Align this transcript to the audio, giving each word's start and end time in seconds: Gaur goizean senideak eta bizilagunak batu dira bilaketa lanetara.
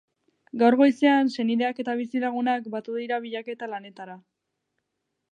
Gaur 0.59 0.75
goizean 0.77 1.27
senideak 1.33 1.81
eta 1.83 1.93
bizilagunak 1.99 2.69
batu 2.75 2.95
dira 3.01 3.19
bilaketa 3.27 3.69
lanetara. 3.75 4.17